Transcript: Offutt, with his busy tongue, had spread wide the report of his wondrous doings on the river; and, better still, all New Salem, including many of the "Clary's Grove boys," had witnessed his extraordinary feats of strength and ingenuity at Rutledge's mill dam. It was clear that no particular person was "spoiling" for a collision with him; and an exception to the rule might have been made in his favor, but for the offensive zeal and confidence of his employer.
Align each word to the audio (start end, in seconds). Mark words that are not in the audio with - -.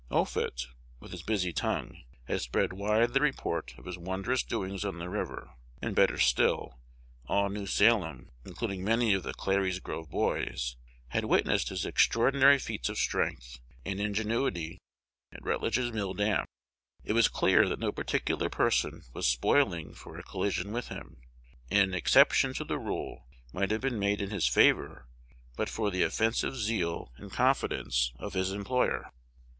Offutt, 0.09 0.65
with 0.99 1.11
his 1.11 1.21
busy 1.21 1.53
tongue, 1.53 2.01
had 2.23 2.41
spread 2.41 2.73
wide 2.73 3.13
the 3.13 3.19
report 3.21 3.75
of 3.77 3.85
his 3.85 3.99
wondrous 3.99 4.41
doings 4.41 4.83
on 4.83 4.97
the 4.97 5.07
river; 5.09 5.51
and, 5.79 5.93
better 5.95 6.17
still, 6.17 6.79
all 7.27 7.49
New 7.49 7.67
Salem, 7.67 8.31
including 8.43 8.83
many 8.83 9.13
of 9.13 9.21
the 9.21 9.35
"Clary's 9.35 9.77
Grove 9.79 10.09
boys," 10.09 10.75
had 11.09 11.25
witnessed 11.25 11.69
his 11.69 11.85
extraordinary 11.85 12.57
feats 12.57 12.89
of 12.89 12.97
strength 12.97 13.59
and 13.85 13.99
ingenuity 13.99 14.79
at 15.31 15.45
Rutledge's 15.45 15.91
mill 15.93 16.15
dam. 16.15 16.45
It 17.03 17.13
was 17.13 17.27
clear 17.27 17.69
that 17.69 17.77
no 17.77 17.91
particular 17.91 18.49
person 18.49 19.03
was 19.13 19.27
"spoiling" 19.27 19.93
for 19.93 20.17
a 20.17 20.23
collision 20.23 20.71
with 20.71 20.87
him; 20.87 21.21
and 21.69 21.89
an 21.91 21.93
exception 21.93 22.55
to 22.55 22.63
the 22.63 22.79
rule 22.79 23.27
might 23.53 23.69
have 23.69 23.81
been 23.81 23.99
made 23.99 24.19
in 24.19 24.31
his 24.31 24.47
favor, 24.47 25.05
but 25.55 25.69
for 25.69 25.91
the 25.91 26.01
offensive 26.01 26.55
zeal 26.55 27.11
and 27.17 27.31
confidence 27.31 28.11
of 28.17 28.33
his 28.33 28.51
employer. 28.51 29.11